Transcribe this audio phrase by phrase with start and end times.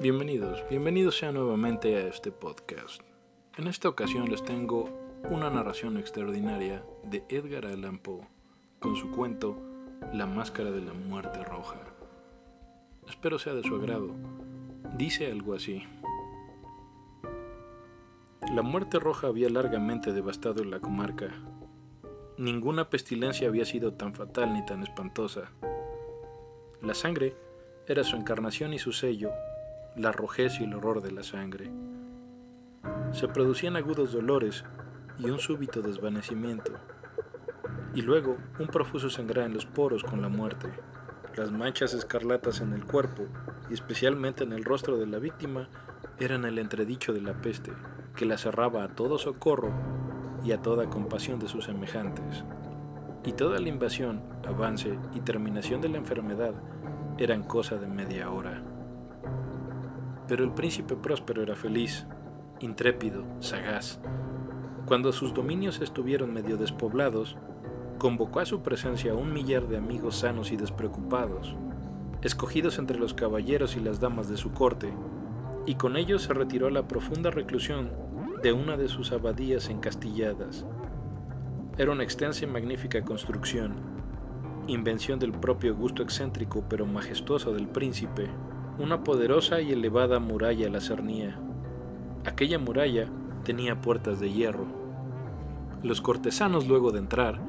[0.00, 3.02] Bienvenidos, bienvenidos sean nuevamente a este podcast.
[3.58, 4.88] En esta ocasión les tengo
[5.28, 8.26] una narración extraordinaria de Edgar Allan Poe
[8.78, 9.60] con su cuento
[10.14, 11.76] La máscara de la muerte roja.
[13.06, 14.14] Espero sea de su agrado.
[14.96, 15.82] Dice algo así.
[18.54, 21.34] La muerte roja había largamente devastado la comarca.
[22.38, 25.52] Ninguna pestilencia había sido tan fatal ni tan espantosa.
[26.80, 27.36] La sangre
[27.86, 29.30] era su encarnación y su sello,
[29.96, 31.70] la rojez y el horror de la sangre.
[33.12, 34.64] Se producían agudos dolores
[35.18, 36.72] y un súbito desvanecimiento,
[37.94, 40.68] y luego un profuso sangrar en los poros con la muerte.
[41.36, 43.24] Las manchas escarlatas en el cuerpo,
[43.68, 45.68] y especialmente en el rostro de la víctima,
[46.18, 47.72] eran el entredicho de la peste,
[48.14, 49.72] que la cerraba a todo socorro
[50.44, 52.44] y a toda compasión de sus semejantes.
[53.24, 56.54] Y toda la invasión, avance y terminación de la enfermedad
[57.18, 58.62] eran cosa de media hora.
[60.30, 62.06] Pero el príncipe próspero era feliz,
[62.60, 63.98] intrépido, sagaz.
[64.86, 67.36] Cuando sus dominios estuvieron medio despoblados,
[67.98, 71.56] convocó a su presencia a un millar de amigos sanos y despreocupados,
[72.22, 74.92] escogidos entre los caballeros y las damas de su corte,
[75.66, 77.90] y con ellos se retiró a la profunda reclusión
[78.40, 80.64] de una de sus abadías encastilladas.
[81.76, 83.74] Era una extensa y magnífica construcción,
[84.68, 88.30] invención del propio gusto excéntrico pero majestuoso del príncipe,
[88.80, 91.38] una poderosa y elevada muralla la cernía.
[92.24, 93.08] Aquella muralla
[93.44, 94.66] tenía puertas de hierro.
[95.82, 97.40] Los cortesanos luego de entrar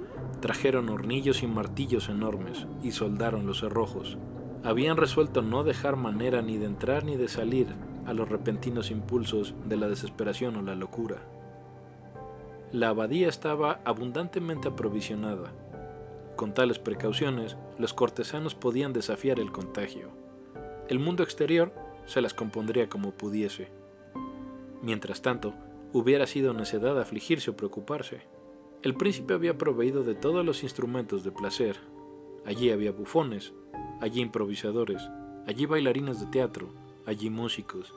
[0.41, 4.17] trajeron hornillos y martillos enormes y soldaron los cerrojos.
[4.63, 7.67] Habían resuelto no dejar manera ni de entrar ni de salir
[8.05, 11.17] a los repentinos impulsos de la desesperación o la locura.
[12.71, 15.51] La abadía estaba abundantemente aprovisionada.
[16.35, 20.09] Con tales precauciones, los cortesanos podían desafiar el contagio.
[20.91, 21.71] El mundo exterior
[22.05, 23.69] se las compondría como pudiese.
[24.81, 25.53] Mientras tanto,
[25.93, 28.23] hubiera sido necedad afligirse o preocuparse.
[28.81, 31.77] El príncipe había proveído de todos los instrumentos de placer.
[32.45, 33.53] Allí había bufones,
[34.01, 35.01] allí improvisadores,
[35.47, 36.73] allí bailarines de teatro,
[37.05, 37.93] allí músicos,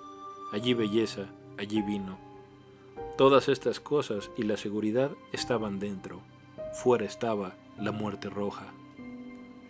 [0.53, 1.27] allí belleza,
[1.59, 2.17] allí vino.
[3.19, 6.21] Todas estas cosas y la seguridad estaban dentro,
[6.75, 8.73] fuera estaba la muerte roja.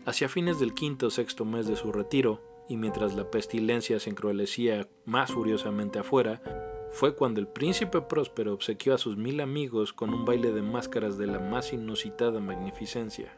[0.05, 4.11] Hacia fines del quinto o sexto mes de su retiro, y mientras la pestilencia se
[4.11, 6.43] encruelecía más furiosamente afuera,
[6.91, 11.19] fue cuando el príncipe próspero obsequió a sus mil amigos con un baile de máscaras
[11.19, 13.37] de la más inusitada magnificencia.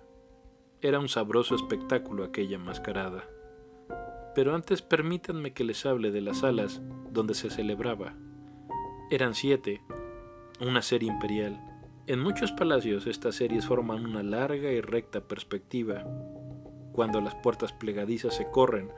[0.83, 3.25] Era un sabroso espectáculo aquella mascarada.
[4.35, 8.15] Pero antes permítanme que les hable de las salas donde se celebraba.
[9.11, 9.81] Eran siete,
[10.61, 11.59] una serie imperial.
[12.07, 16.05] En muchos palacios estas series forman una larga y recta perspectiva.
[16.93, 18.91] Cuando las puertas plegadizas se corren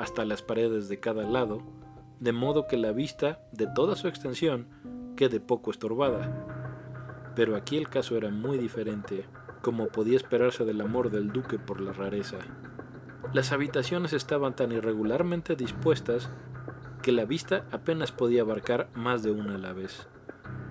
[0.00, 1.62] hasta las paredes de cada lado,
[2.20, 4.66] de modo que la vista de toda su extensión
[5.14, 6.46] quede poco estorbada.
[7.36, 9.26] Pero aquí el caso era muy diferente,
[9.60, 12.38] como podía esperarse del amor del duque por la rareza.
[13.34, 16.30] Las habitaciones estaban tan irregularmente dispuestas
[17.02, 20.08] que la vista apenas podía abarcar más de una a la vez.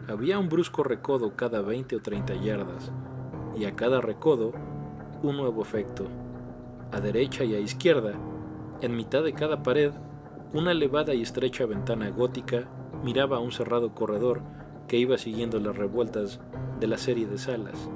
[0.07, 2.91] Había un brusco recodo cada 20 o 30 yardas,
[3.55, 4.53] y a cada recodo
[5.21, 6.07] un nuevo efecto.
[6.91, 8.13] A derecha y a izquierda,
[8.81, 9.91] en mitad de cada pared,
[10.53, 12.69] una elevada y estrecha ventana gótica
[13.03, 14.41] miraba a un cerrado corredor
[14.87, 16.39] que iba siguiendo las revueltas
[16.79, 17.89] de la serie de salas.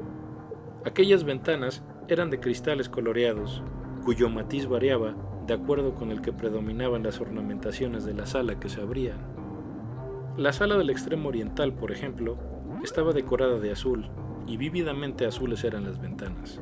[0.85, 3.63] Aquellas ventanas eran de cristales coloreados,
[4.03, 5.15] cuyo matiz variaba
[5.47, 9.17] de acuerdo con el que predominaban las ornamentaciones de la sala que se abrían.
[10.37, 12.37] La sala del extremo oriental, por ejemplo,
[12.83, 14.09] estaba decorada de azul,
[14.47, 16.59] y vívidamente azules eran las ventanas.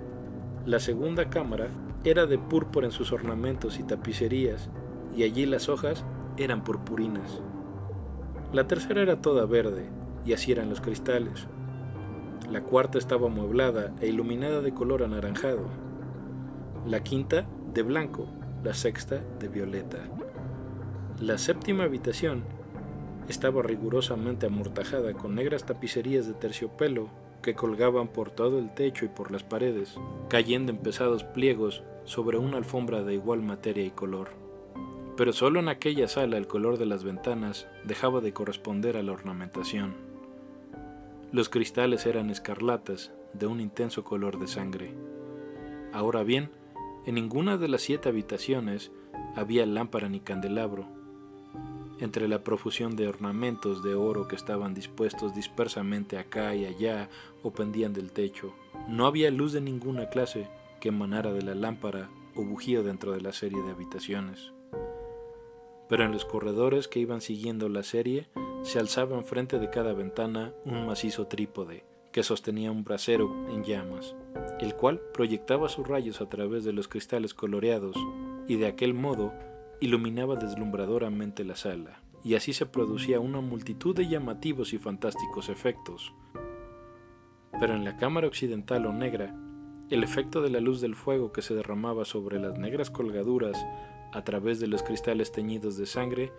[0.66, 1.68] La segunda cámara
[2.04, 4.70] era de púrpura en sus ornamentos y tapicerías,
[5.16, 6.04] y allí las hojas
[6.38, 7.42] eran purpurinas.
[8.54, 9.90] La tercera era toda verde,
[10.26, 11.48] y así eran los cristales.
[12.50, 15.68] La cuarta estaba amueblada e iluminada de color anaranjado,
[16.86, 18.28] la quinta de blanco,
[18.64, 20.00] la sexta de violeta.
[21.20, 22.44] La séptima habitación
[23.30, 27.10] estaba rigurosamente amortajada con negras tapicerías de terciopelo
[27.42, 29.96] que colgaban por todo el techo y por las paredes,
[30.30, 34.30] cayendo en pesados pliegos sobre una alfombra de igual materia y color.
[35.18, 39.12] Pero solo en aquella sala el color de las ventanas dejaba de corresponder a la
[39.12, 39.96] ornamentación.
[41.32, 44.94] Los cristales eran escarlatas, de un intenso color de sangre.
[45.94, 46.50] Ahora bien,
[47.06, 48.92] en ninguna de las siete habitaciones
[49.36, 50.88] había lámpara ni candelabro.
[52.00, 57.10] Entre la profusión de ornamentos de oro que estaban dispuestos dispersamente acá y allá
[57.44, 58.54] o pendían del techo,
[58.88, 60.48] no había luz de ninguna clase
[60.82, 64.52] que emanara de la lámpara o bujía dentro de la serie de habitaciones.
[65.88, 68.28] pero en los corredores que iban siguiendo la serie
[68.64, 74.16] se alzaba enfrente de cada ventana un macizo trípode que sostenía un brasero en llamas,
[74.60, 77.96] el cual proyectaba sus rayos a través de los cristales coloreados
[78.48, 79.34] y de aquel modo
[79.80, 86.14] iluminaba deslumbradoramente la sala, y así se producía una multitud de llamativos y fantásticos efectos.
[87.60, 89.36] Pero en la cámara occidental o negra,
[89.92, 93.58] el efecto de la luz del fuego que se derramaba sobre las negras colgaduras
[94.14, 96.32] a través de los cristales teñidos de sangre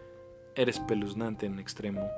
[0.54, 2.10] era espeluznante en extremo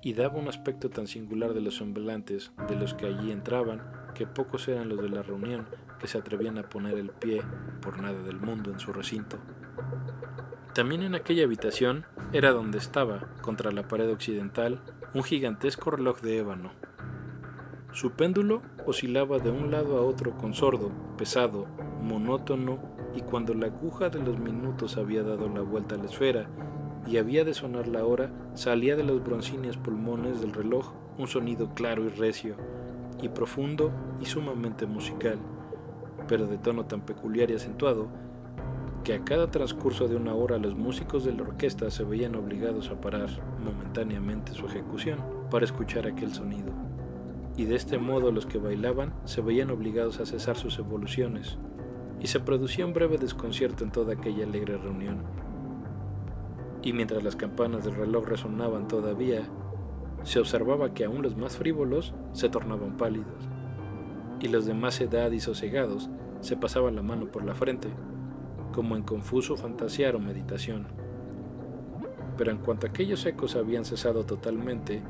[0.00, 3.82] y daba un aspecto tan singular de los semblantes de los que allí entraban
[4.14, 5.66] que pocos eran los de la reunión
[5.98, 7.42] que se atrevían a poner el pie
[7.80, 9.38] por nada del mundo en su recinto.
[10.72, 14.82] También en aquella habitación era donde estaba, contra la pared occidental,
[15.14, 16.72] un gigantesco reloj de ébano.
[17.94, 21.66] Su péndulo oscilaba de un lado a otro con sordo, pesado,
[22.02, 22.80] monótono,
[23.14, 26.48] y cuando la aguja de los minutos había dado la vuelta a la esfera,
[27.06, 31.72] y había de sonar la hora, salía de los broncíneos pulmones del reloj un sonido
[31.74, 32.56] claro y recio,
[33.22, 35.38] y profundo y sumamente musical,
[36.26, 38.08] pero de tono tan peculiar y acentuado,
[39.04, 42.90] que a cada transcurso de una hora los músicos de la orquesta se veían obligados
[42.90, 43.28] a parar
[43.64, 46.83] momentáneamente su ejecución para escuchar aquel sonido.
[47.56, 51.58] Y de este modo los que bailaban se veían obligados a cesar sus evoluciones,
[52.20, 55.22] y se producía un breve desconcierto en toda aquella alegre reunión
[56.84, 59.48] y mientras las campanas del reloj resonaban todavía,
[60.22, 63.48] se observaba que aún los más frívolos se tornaban pálidos,
[64.40, 66.10] y los de más edad y sosegados
[66.40, 67.88] se pasaban la mano por la frente,
[68.72, 70.86] como en confuso fantasear o meditación.
[72.36, 75.02] Pero en cuanto aquellos ecos habían cesado totalmente,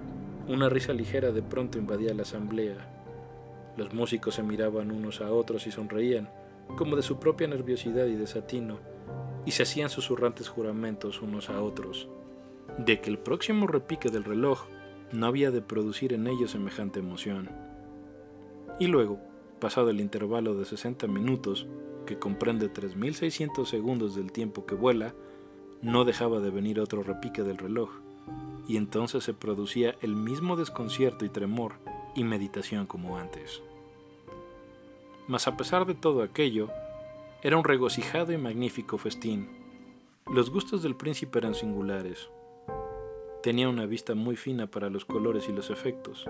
[0.49, 2.77] una risa ligera de pronto invadía la asamblea.
[3.77, 6.29] Los músicos se miraban unos a otros y sonreían,
[6.77, 8.79] como de su propia nerviosidad y desatino,
[9.47, 12.09] y se hacían susurrantes juramentos unos a otros,
[12.79, 14.67] de que el próximo repique del reloj
[15.13, 17.51] no había de producir en ellos semejante emoción.
[18.79, 19.21] Y luego,
[19.61, 21.67] pasado el intervalo de 60 minutos,
[22.07, 25.15] que comprende 3.600 segundos del tiempo que vuela,
[25.81, 27.91] no dejaba de venir otro repique del reloj,
[28.67, 31.75] y entonces se producía el mismo desconcierto y tremor
[32.15, 33.63] y meditación como antes.
[35.27, 36.69] Mas a pesar de todo aquello,
[37.43, 39.49] era un regocijado y magnífico festín.
[40.27, 42.31] Los gustos del príncipe eran singulares.
[43.43, 46.25] Tenía una vista muy fina para los colores y los efectos.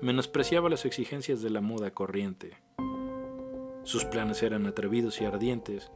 [0.00, 2.56] Menospreciaba las exigencias de la moda corriente.
[3.84, 5.92] Sus planes eran atrevidos y ardientes,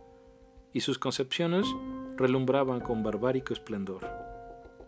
[0.73, 1.67] y sus concepciones
[2.17, 4.28] relumbraban con barbárico esplendor.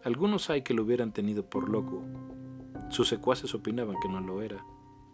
[0.02, 2.02] Algunos hay que lo hubieran tenido por loco.
[2.88, 4.64] Sus secuaces opinaban que no lo era,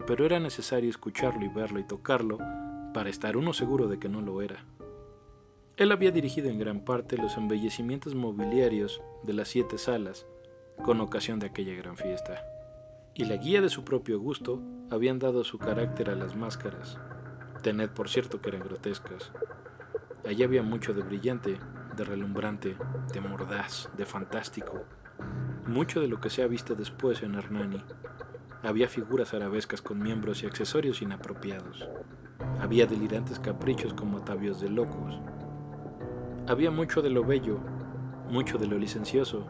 [0.06, 2.38] pero era necesario escucharlo y verlo y tocarlo
[2.94, 4.64] para estar uno seguro de que no lo era.
[5.76, 10.26] Él había dirigido en gran parte los embellecimientos mobiliarios de las siete salas
[10.84, 12.42] con ocasión de aquella gran fiesta,
[13.14, 16.98] y la guía de su propio gusto habían dado su carácter a las máscaras.
[17.62, 19.32] Tened por cierto que eran grotescas.
[20.24, 21.58] Allí había mucho de brillante,
[21.96, 22.76] de relumbrante,
[23.12, 24.84] de mordaz, de fantástico,
[25.66, 27.82] mucho de lo que se ha visto después en Hernani.
[28.62, 31.88] Había figuras arabescas con miembros y accesorios inapropiados.
[32.60, 35.20] Había delirantes caprichos como atavios de locos.
[36.46, 37.58] Había mucho de lo bello,
[38.30, 39.46] mucho de lo licencioso,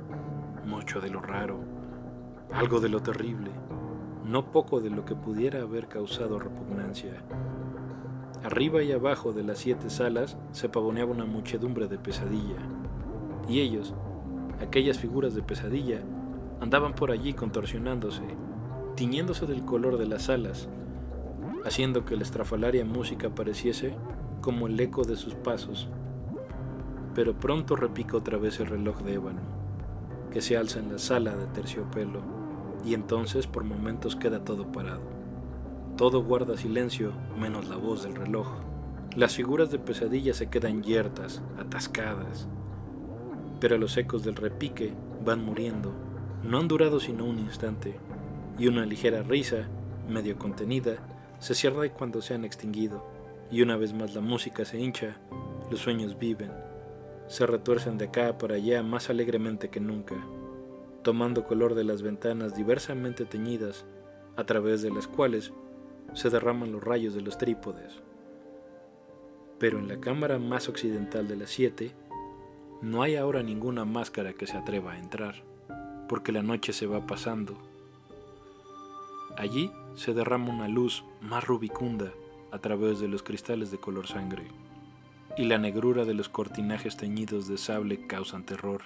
[0.65, 1.61] mucho de lo raro,
[2.53, 3.51] algo de lo terrible,
[4.25, 7.23] no poco de lo que pudiera haber causado repugnancia.
[8.47, 12.55] Arriba y abajo de las siete salas se pavoneaba una muchedumbre de pesadilla,
[13.49, 13.93] y ellos,
[14.61, 15.99] aquellas figuras de pesadilla,
[16.61, 18.23] andaban por allí contorsionándose,
[18.95, 20.69] tiñéndose del color de las alas,
[21.65, 23.97] haciendo que la estrafalaria música pareciese
[24.43, 25.89] como el eco de sus pasos.
[27.17, 29.41] Pero pronto repica otra vez el reloj de ébano,
[30.31, 32.21] que se alza en la sala de terciopelo,
[32.85, 35.16] y entonces por momentos queda todo parado.
[35.97, 38.47] Todo guarda silencio menos la voz del reloj.
[39.15, 42.49] Las figuras de pesadilla se quedan yertas, atascadas,
[43.61, 44.93] pero los ecos del repique
[45.25, 45.95] van muriendo.
[46.43, 47.99] No han durado sino un instante,
[48.59, 49.69] y una ligera risa,
[50.07, 50.97] medio contenida,
[51.39, 53.03] se cierra cuando se han extinguido,
[53.51, 55.17] y una vez más la música se hincha,
[55.71, 56.53] los sueños viven,
[57.27, 60.17] se retuercen de acá para allá más alegremente que nunca,
[61.03, 63.87] tomando color de las ventanas diversamente teñidas,
[64.37, 65.55] a través de las cuales
[66.15, 68.03] se derraman los rayos de los trípodes.
[69.59, 71.93] Pero en la cámara más occidental de las siete,
[72.83, 75.43] no hay ahora ninguna máscara que se atreva a entrar,
[76.09, 77.57] porque la noche se va pasando.
[79.37, 82.13] Allí se derrama una luz más rubicunda
[82.53, 84.47] a través de los cristales de color sangre.
[85.39, 88.85] y la negrura de los cortinajes teñidos de sable causan terror,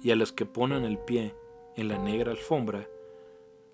[0.00, 1.34] y a los que ponen el pie
[1.76, 2.86] en la negra alfombra,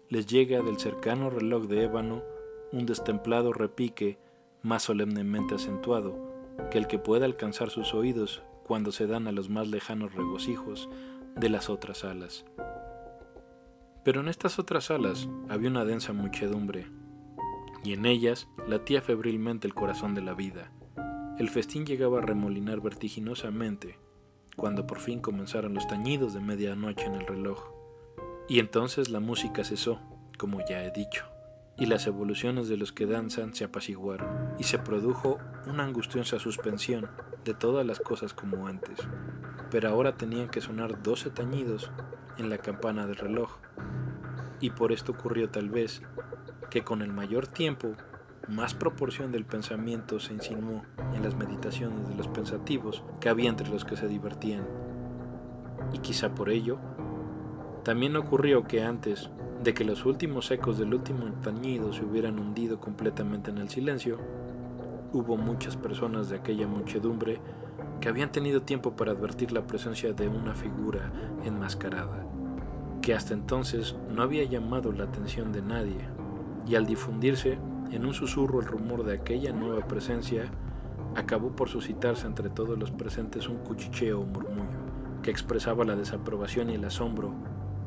[0.09, 2.23] les llega del cercano reloj de ébano
[2.75, 4.19] un destemplado repique
[4.63, 6.19] más solemnemente acentuado
[6.73, 10.89] que el que puede alcanzar sus oídos cuando se dan a los más lejanos regocijos
[11.37, 12.45] de las otras salas.
[14.03, 16.87] Pero en estas otras salas había una densa muchedumbre,
[17.85, 20.73] y en ellas latía febrilmente el corazón de la vida.
[21.39, 23.99] El festín llegaba a remolinar vertiginosamente,
[24.57, 27.71] cuando por fin comenzaron los tañidos de medianoche en el reloj.
[28.49, 30.01] Y entonces la música cesó,
[30.39, 31.34] como ya he dicho
[31.77, 37.09] y las evoluciones de los que danzan se apaciguaron, y se produjo una angustiosa suspensión
[37.45, 38.99] de todas las cosas como antes.
[39.71, 41.91] Pero ahora tenían que sonar doce tañidos
[42.39, 43.59] en la campana del reloj,
[44.61, 46.03] y por esto ocurrió tal vez
[46.71, 47.95] que con el mayor tiempo,
[48.49, 50.83] más proporción del pensamiento se insinuó
[51.15, 54.67] en las meditaciones de los pensativos que había entre los que se divertían.
[55.93, 56.79] Y quizá por ello,
[57.85, 59.31] también ocurrió que antes
[59.65, 64.19] de que los últimos ecos del último tañido se hubieran hundido completamente en el silencio,
[65.15, 67.41] hubo muchas personas de aquella muchedumbre
[67.99, 71.11] que habían tenido tiempo para advertir la presencia de una figura
[71.45, 72.27] enmascarada,
[73.01, 76.09] que hasta entonces no había llamado la atención de nadie,
[76.67, 77.59] y al difundirse
[77.91, 80.45] en un susurro el rumor de aquella nueva presencia,
[81.17, 84.85] acabó por suscitarse entre todos los presentes un cuchicheo o murmullo
[85.23, 87.33] que expresaba la desaprobación y el asombro,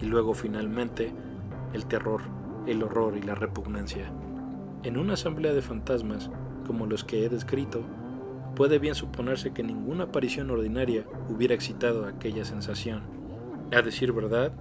[0.02, 1.14] y luego finalmente
[1.78, 2.22] el terror,
[2.66, 4.12] el horror y la repugnancia.
[4.84, 6.32] En una asamblea de fantasmas,
[6.66, 7.84] como los que he descrito,
[8.56, 13.04] puede bien suponerse que ninguna aparición ordinaria hubiera excitado aquella sensación.
[13.72, 14.52] A decir verdad,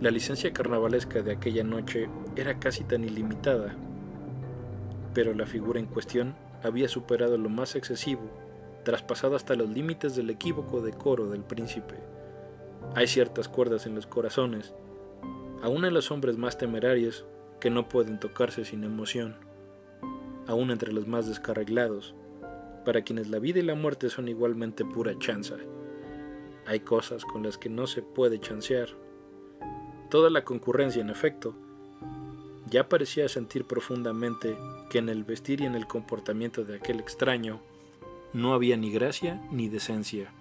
[0.00, 3.74] la licencia carnavalesca de aquella noche era casi tan ilimitada,
[5.14, 8.30] pero la figura en cuestión había superado lo más excesivo,
[8.84, 11.94] traspasado hasta los límites del equívoco decoro del príncipe.
[12.94, 14.74] Hay ciertas cuerdas en los corazones
[15.62, 17.24] aún en los hombres más temerarios
[17.60, 19.36] que no pueden tocarse sin emoción,
[20.46, 22.14] aún entre los más descarreglados,
[22.84, 25.56] para quienes la vida y la muerte son igualmente pura chanza.
[26.66, 28.88] Hay cosas con las que no se puede chancear.
[30.10, 31.54] Toda la concurrencia, en efecto,
[32.70, 34.56] ya parecía sentir profundamente
[34.90, 37.60] que en el vestir y en el comportamiento de aquel extraño
[38.32, 40.32] no había ni gracia ni decencia.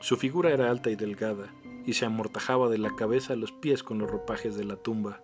[0.00, 1.52] Su figura era alta y delgada,
[1.86, 5.20] y se amortajaba de la cabeza a los pies con los ropajes de la tumba.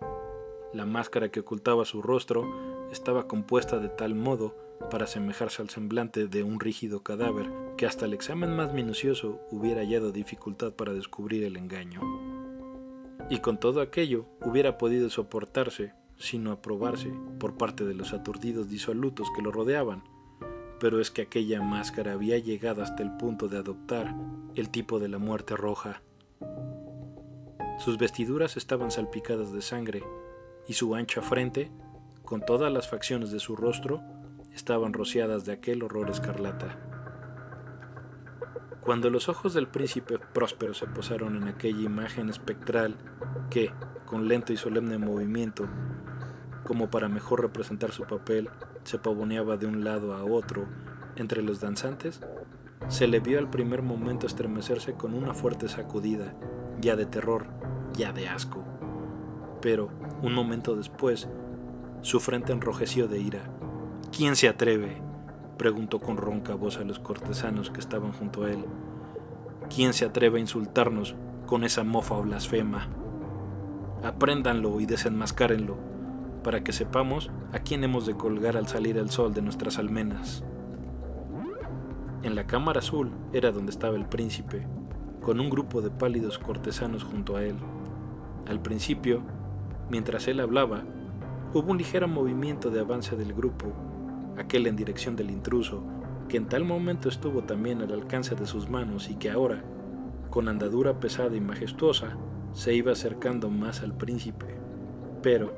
[0.73, 2.45] La máscara que ocultaba su rostro
[2.91, 4.55] estaba compuesta de tal modo
[4.91, 9.81] para asemejarse al semblante de un rígido cadáver que hasta el examen más minucioso hubiera
[9.81, 12.01] hallado dificultad para descubrir el engaño.
[13.29, 19.27] Y con todo aquello hubiera podido soportarse, sino aprobarse, por parte de los aturdidos disolutos
[19.35, 20.03] que lo rodeaban,
[20.79, 24.15] pero es que aquella máscara había llegado hasta el punto de adoptar
[24.55, 26.01] el tipo de la muerte roja.
[27.79, 30.03] Sus vestiduras estaban salpicadas de sangre
[30.67, 31.71] y su ancha frente,
[32.23, 34.01] con todas las facciones de su rostro,
[34.53, 36.77] estaban rociadas de aquel horror escarlata.
[38.81, 42.95] Cuando los ojos del príncipe próspero se posaron en aquella imagen espectral
[43.49, 43.71] que,
[44.05, 45.67] con lento y solemne movimiento,
[46.63, 48.49] como para mejor representar su papel,
[48.83, 50.65] se pavoneaba de un lado a otro
[51.17, 52.21] entre los danzantes,
[52.87, 56.33] se le vio al primer momento estremecerse con una fuerte sacudida,
[56.79, 57.47] ya de terror,
[57.93, 58.63] ya de asco.
[59.61, 59.89] Pero,
[60.21, 61.27] un momento después,
[62.01, 63.41] su frente enrojeció de ira.
[64.15, 65.01] ¿Quién se atreve?
[65.57, 68.63] preguntó con ronca voz a los cortesanos que estaban junto a él.
[69.73, 71.15] ¿Quién se atreve a insultarnos
[71.45, 72.87] con esa mofa o blasfema?
[74.03, 75.75] Apréndanlo y desenmascárenlo,
[76.43, 80.43] para que sepamos a quién hemos de colgar al salir el sol de nuestras almenas.
[82.23, 84.65] En la cámara azul era donde estaba el príncipe,
[85.21, 87.55] con un grupo de pálidos cortesanos junto a él.
[88.47, 89.21] Al principio,
[89.91, 90.83] mientras él hablaba,
[91.53, 93.67] hubo un ligero movimiento de avance del grupo,
[94.35, 95.83] aquel en dirección del intruso,
[96.27, 99.63] que en tal momento estuvo también al alcance de sus manos y que ahora,
[100.31, 102.17] con andadura pesada y majestuosa,
[102.51, 104.57] se iba acercando más al príncipe.
[105.21, 105.53] Pero,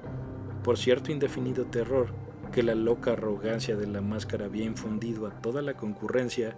[0.63, 2.13] por cierto indefinido terror
[2.59, 6.57] que la loca arrogancia de la máscara había infundido a toda la concurrencia,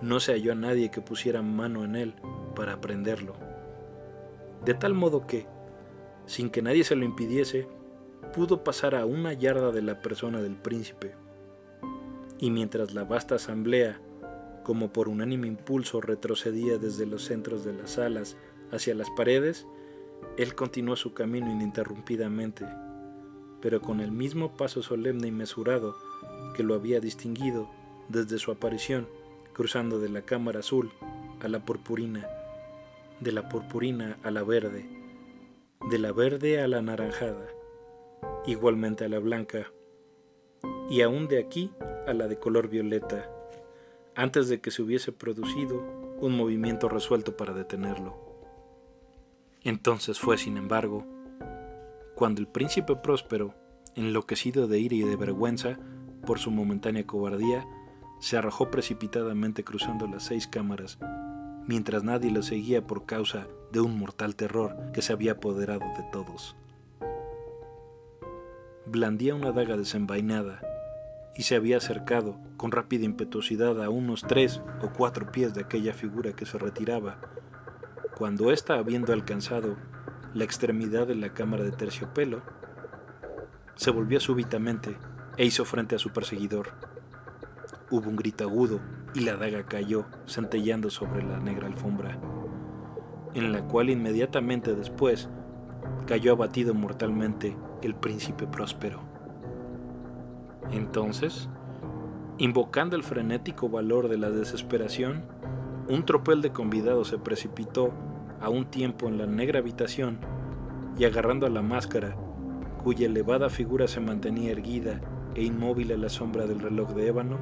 [0.00, 2.14] no se halló a nadie que pusiera mano en él
[2.54, 3.34] para aprenderlo.
[4.64, 5.48] De tal modo que,
[6.26, 7.66] sin que nadie se lo impidiese,
[8.32, 11.16] pudo pasar a una yarda de la persona del príncipe.
[12.38, 14.00] Y mientras la vasta asamblea,
[14.62, 18.36] como por unánime impulso, retrocedía desde los centros de las salas
[18.70, 19.66] hacia las paredes,
[20.36, 22.66] él continuó su camino ininterrumpidamente
[23.60, 25.96] pero con el mismo paso solemne y mesurado
[26.54, 27.68] que lo había distinguido
[28.08, 29.06] desde su aparición
[29.58, 30.92] cruzando de la cámara azul
[31.40, 32.28] a la purpurina,
[33.18, 34.86] de la purpurina a la verde,
[35.90, 37.44] de la verde a la anaranjada,
[38.46, 39.72] igualmente a la blanca,
[40.88, 41.72] y aún de aquí
[42.06, 43.28] a la de color violeta,
[44.14, 45.82] antes de que se hubiese producido
[46.20, 48.16] un movimiento resuelto para detenerlo.
[49.62, 51.04] Entonces fue, sin embargo,
[52.18, 53.54] cuando el príncipe próspero,
[53.94, 55.78] enloquecido de ira y de vergüenza
[56.26, 57.64] por su momentánea cobardía,
[58.18, 60.98] se arrojó precipitadamente cruzando las seis cámaras,
[61.68, 66.02] mientras nadie lo seguía por causa de un mortal terror que se había apoderado de
[66.10, 66.56] todos.
[68.84, 70.60] Blandía una daga desenvainada
[71.36, 75.94] y se había acercado con rápida impetuosidad a unos tres o cuatro pies de aquella
[75.94, 77.20] figura que se retiraba,
[78.16, 79.76] cuando ésta, habiendo alcanzado
[80.34, 82.42] la extremidad de la cámara de terciopelo,
[83.74, 84.96] se volvió súbitamente
[85.36, 86.70] e hizo frente a su perseguidor.
[87.90, 88.80] Hubo un grito agudo
[89.14, 92.18] y la daga cayó centellando sobre la negra alfombra,
[93.34, 95.28] en la cual inmediatamente después
[96.06, 99.00] cayó abatido mortalmente el príncipe próspero.
[100.70, 101.48] Entonces,
[102.38, 105.22] invocando el frenético valor de la desesperación,
[105.88, 107.92] un tropel de convidados se precipitó
[108.40, 110.18] a un tiempo en la negra habitación
[110.98, 112.16] y agarrando a la máscara,
[112.82, 115.00] cuya elevada figura se mantenía erguida
[115.34, 117.38] e inmóvil a la sombra del reloj de ébano,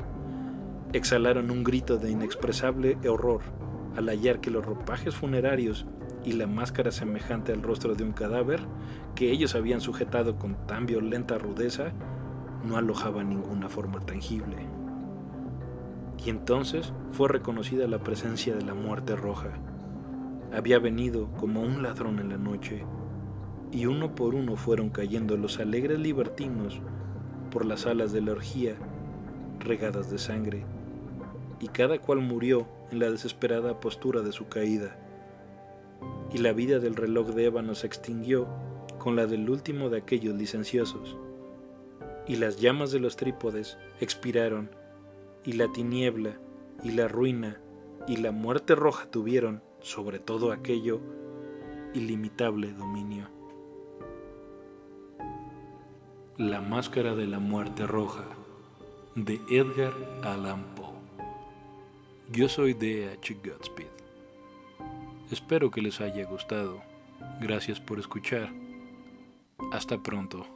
[0.92, 3.42] exhalaron un grito de inexpresable horror
[3.96, 5.86] al hallar que los ropajes funerarios
[6.24, 8.60] y la máscara semejante al rostro de un cadáver
[9.14, 11.92] que ellos habían sujetado con tan violenta rudeza
[12.64, 14.56] no alojaba ninguna forma tangible.
[16.24, 19.50] Y entonces fue reconocida la presencia de la muerte roja,
[20.52, 22.84] había venido como un ladrón en la noche,
[23.72, 26.80] y uno por uno fueron cayendo los alegres libertinos
[27.50, 28.76] por las alas de la orgía
[29.60, 30.64] regadas de sangre,
[31.60, 34.96] y cada cual murió en la desesperada postura de su caída,
[36.32, 38.46] y la vida del reloj de ébano se extinguió
[38.98, 41.16] con la del último de aquellos licenciosos,
[42.26, 44.70] y las llamas de los trípodes expiraron,
[45.44, 46.38] y la tiniebla,
[46.82, 47.60] y la ruina,
[48.06, 51.00] y la muerte roja tuvieron sobre todo aquello
[51.94, 53.28] ilimitable dominio.
[56.36, 58.24] La máscara de la muerte roja
[59.14, 59.94] de Edgar
[60.24, 60.96] Allan Poe.
[62.32, 63.34] Yo soy D.H.
[63.44, 63.86] Godspeed.
[65.30, 66.82] Espero que les haya gustado.
[67.40, 68.52] Gracias por escuchar.
[69.72, 70.55] Hasta pronto.